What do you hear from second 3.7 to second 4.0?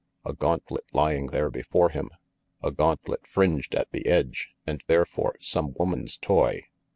at